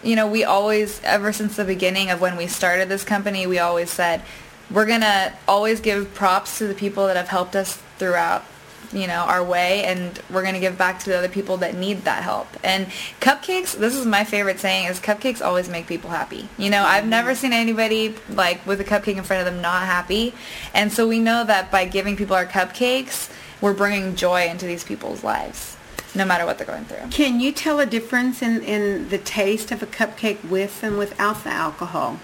you 0.00 0.14
know, 0.14 0.28
we 0.28 0.44
always, 0.44 1.00
ever 1.02 1.32
since 1.32 1.56
the 1.56 1.64
beginning 1.64 2.08
of 2.08 2.20
when 2.20 2.36
we 2.36 2.46
started 2.46 2.88
this 2.88 3.02
company, 3.02 3.48
we 3.48 3.58
always 3.58 3.90
said, 3.90 4.22
we're 4.70 4.86
going 4.86 5.00
to 5.00 5.32
always 5.46 5.80
give 5.80 6.12
props 6.14 6.58
to 6.58 6.66
the 6.66 6.74
people 6.74 7.06
that 7.06 7.16
have 7.16 7.28
helped 7.28 7.56
us 7.56 7.76
throughout, 7.98 8.44
you 8.92 9.06
know, 9.06 9.20
our 9.20 9.42
way, 9.44 9.84
and 9.84 10.20
we're 10.30 10.42
going 10.42 10.54
to 10.54 10.60
give 10.60 10.78
back 10.78 10.98
to 11.00 11.10
the 11.10 11.16
other 11.16 11.28
people 11.28 11.58
that 11.58 11.74
need 11.74 12.04
that 12.04 12.22
help. 12.22 12.48
And 12.62 12.86
cupcakes, 13.20 13.76
this 13.76 13.94
is 13.94 14.06
my 14.06 14.24
favorite 14.24 14.60
saying, 14.60 14.86
is 14.86 15.00
cupcakes 15.00 15.44
always 15.44 15.68
make 15.68 15.86
people 15.86 16.10
happy. 16.10 16.48
You 16.56 16.70
know, 16.70 16.82
I've 16.82 17.06
never 17.06 17.34
seen 17.34 17.52
anybody, 17.52 18.14
like, 18.30 18.64
with 18.66 18.80
a 18.80 18.84
cupcake 18.84 19.16
in 19.16 19.24
front 19.24 19.46
of 19.46 19.52
them 19.52 19.62
not 19.62 19.82
happy. 19.82 20.34
And 20.74 20.92
so 20.92 21.08
we 21.08 21.18
know 21.18 21.44
that 21.44 21.70
by 21.70 21.84
giving 21.84 22.16
people 22.16 22.36
our 22.36 22.46
cupcakes, 22.46 23.30
we're 23.60 23.74
bringing 23.74 24.16
joy 24.16 24.46
into 24.48 24.66
these 24.66 24.84
people's 24.84 25.24
lives, 25.24 25.76
no 26.14 26.24
matter 26.24 26.46
what 26.46 26.58
they're 26.58 26.66
going 26.66 26.84
through. 26.84 27.10
Can 27.10 27.40
you 27.40 27.52
tell 27.52 27.80
a 27.80 27.86
difference 27.86 28.40
in, 28.40 28.62
in 28.62 29.08
the 29.08 29.18
taste 29.18 29.72
of 29.72 29.82
a 29.82 29.86
cupcake 29.86 30.48
with 30.48 30.82
and 30.82 30.96
without 30.96 31.42
the 31.44 31.50
alcohol? 31.50 32.20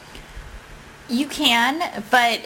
You 1.09 1.27
can, 1.27 2.03
but 2.11 2.41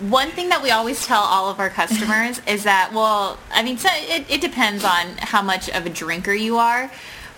one 0.00 0.30
thing 0.30 0.48
that 0.50 0.62
we 0.62 0.70
always 0.70 1.06
tell 1.06 1.22
all 1.22 1.50
of 1.50 1.58
our 1.58 1.70
customers 1.70 2.40
is 2.46 2.64
that, 2.64 2.92
well, 2.92 3.38
I 3.52 3.62
mean, 3.62 3.78
so 3.78 3.88
it, 3.92 4.24
it 4.30 4.40
depends 4.40 4.84
on 4.84 5.06
how 5.18 5.42
much 5.42 5.68
of 5.70 5.86
a 5.86 5.90
drinker 5.90 6.32
you 6.32 6.58
are, 6.58 6.90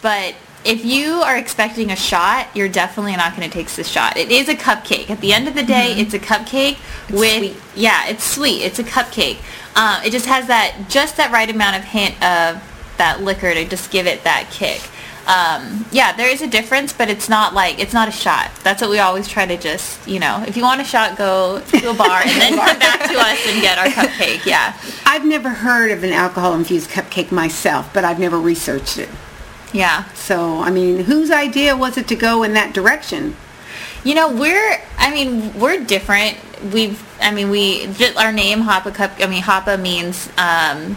but 0.02 0.34
if 0.64 0.84
you 0.84 1.20
are 1.20 1.36
expecting 1.36 1.90
a 1.90 1.96
shot, 1.96 2.48
you're 2.54 2.68
definitely 2.68 3.14
not 3.16 3.36
going 3.36 3.48
to 3.48 3.52
take 3.52 3.70
this 3.72 3.86
shot. 3.88 4.16
It 4.16 4.30
is 4.30 4.48
a 4.48 4.54
cupcake. 4.54 5.10
At 5.10 5.20
the 5.20 5.32
end 5.32 5.46
of 5.46 5.54
the 5.54 5.62
day, 5.62 5.92
it's 5.96 6.14
a 6.14 6.18
cupcake 6.18 6.78
with, 7.10 7.36
sweet. 7.36 7.56
yeah, 7.76 8.08
it's 8.08 8.24
sweet. 8.24 8.62
It's 8.62 8.78
a 8.78 8.84
cupcake. 8.84 9.38
Uh, 9.76 10.00
it 10.04 10.10
just 10.10 10.26
has 10.26 10.46
that, 10.46 10.86
just 10.88 11.18
that 11.18 11.30
right 11.32 11.50
amount 11.50 11.76
of 11.76 11.84
hint 11.84 12.14
of 12.22 12.62
that 12.96 13.22
liquor 13.22 13.52
to 13.52 13.64
just 13.66 13.90
give 13.90 14.06
it 14.06 14.24
that 14.24 14.48
kick. 14.50 14.80
Um, 15.26 15.86
yeah, 15.90 16.12
there 16.14 16.28
is 16.28 16.42
a 16.42 16.46
difference, 16.46 16.92
but 16.92 17.08
it's 17.08 17.28
not 17.30 17.54
like 17.54 17.78
it's 17.78 17.94
not 17.94 18.08
a 18.08 18.12
shot. 18.12 18.50
That's 18.62 18.82
what 18.82 18.90
we 18.90 18.98
always 18.98 19.26
try 19.26 19.46
to 19.46 19.56
just, 19.56 20.06
you 20.06 20.18
know, 20.20 20.44
if 20.46 20.54
you 20.56 20.62
want 20.62 20.82
a 20.82 20.84
shot, 20.84 21.16
go 21.16 21.60
to 21.60 21.90
a 21.90 21.94
bar 21.94 22.20
and 22.22 22.40
then 22.40 22.56
come 22.58 22.78
back 22.78 23.10
to 23.10 23.18
us 23.18 23.46
and 23.48 23.62
get 23.62 23.78
our 23.78 23.86
cupcake. 23.86 24.44
Yeah, 24.44 24.78
I've 25.06 25.24
never 25.24 25.48
heard 25.48 25.90
of 25.92 26.04
an 26.04 26.12
alcohol-infused 26.12 26.90
cupcake 26.90 27.32
myself, 27.32 27.90
but 27.94 28.04
I've 28.04 28.18
never 28.20 28.38
researched 28.38 28.98
it. 28.98 29.08
yeah. 29.72 30.04
So, 30.12 30.60
I 30.60 30.70
mean, 30.70 31.04
whose 31.04 31.30
idea 31.30 31.74
was 31.76 31.96
it 31.96 32.06
to 32.08 32.16
go 32.16 32.42
in 32.42 32.52
that 32.54 32.74
direction? 32.74 33.34
You 34.04 34.14
know, 34.14 34.30
we're, 34.30 34.78
I 34.98 35.10
mean, 35.10 35.58
we're 35.58 35.82
different. 35.82 36.36
We've, 36.72 37.02
I 37.20 37.32
mean, 37.32 37.48
we, 37.48 37.86
our 38.16 38.32
name, 38.32 38.60
Hapa 38.60 38.94
Cup, 38.94 39.12
I 39.18 39.26
mean, 39.26 39.42
Hapa 39.42 39.80
means, 39.80 40.28
um, 40.36 40.96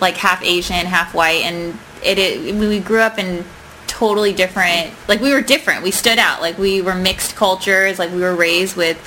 like 0.00 0.16
half 0.16 0.42
Asian, 0.44 0.84
half 0.86 1.14
white, 1.14 1.42
and 1.44 1.78
it, 2.02 2.18
it, 2.18 2.54
we 2.54 2.78
grew 2.80 3.00
up 3.00 3.18
in 3.18 3.44
totally 3.86 4.32
different, 4.32 4.92
like 5.08 5.20
we 5.20 5.32
were 5.32 5.40
different. 5.40 5.82
We 5.82 5.90
stood 5.90 6.18
out. 6.18 6.40
Like 6.40 6.58
we 6.58 6.82
were 6.82 6.94
mixed 6.94 7.36
cultures. 7.36 7.98
Like 7.98 8.10
we 8.12 8.20
were 8.20 8.34
raised 8.34 8.76
with 8.76 8.98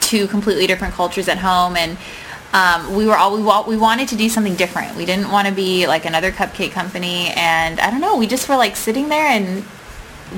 two 0.00 0.26
completely 0.28 0.66
different 0.66 0.94
cultures 0.94 1.28
at 1.28 1.38
home, 1.38 1.76
and 1.76 1.98
um, 2.52 2.94
we 2.96 3.06
were 3.06 3.16
all 3.16 3.34
we, 3.36 3.42
wa- 3.42 3.66
we 3.66 3.76
wanted 3.76 4.08
to 4.08 4.16
do 4.16 4.28
something 4.28 4.54
different. 4.54 4.96
We 4.96 5.04
didn't 5.04 5.30
want 5.30 5.48
to 5.48 5.54
be 5.54 5.86
like 5.86 6.04
another 6.06 6.30
cupcake 6.30 6.72
company, 6.72 7.28
and 7.36 7.78
I 7.80 7.90
don't 7.90 8.00
know. 8.00 8.16
We 8.16 8.26
just 8.26 8.48
were 8.48 8.56
like 8.56 8.76
sitting 8.76 9.08
there 9.08 9.26
and 9.26 9.64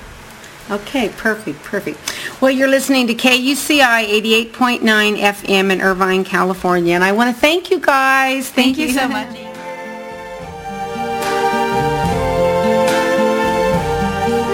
Okay, 0.70 1.10
perfect, 1.10 1.64
perfect. 1.64 1.98
Well, 2.42 2.52
you're 2.52 2.68
listening 2.68 3.08
to 3.08 3.14
KUCI 3.14 4.22
88.9 4.52 4.82
FM 4.82 5.72
in 5.72 5.80
Irvine, 5.80 6.26
California, 6.26 6.96
and 6.96 7.04
I 7.04 7.14
want 7.14 7.34
to 7.34 7.40
thank 7.40 7.72
you 7.72 7.80
guys. 7.80 8.50
Thank, 8.50 8.78
you 8.78 8.90
so 8.90 9.08
much. 9.08 9.30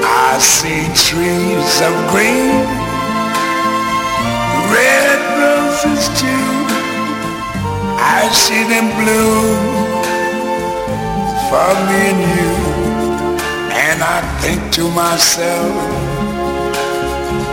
I 0.03 0.37
see 0.37 0.85
trees 1.09 1.81
of 1.81 1.93
green, 2.11 2.67
red 4.75 5.19
roses 5.41 6.03
too. 6.19 6.47
I 8.17 8.29
see 8.33 8.63
them 8.73 8.87
bloom 8.99 9.81
for 11.49 11.71
me 11.87 11.99
and 12.11 12.21
you. 12.35 12.53
And 13.87 13.99
I 14.03 14.19
think 14.41 14.71
to 14.73 14.89
myself, 14.91 16.10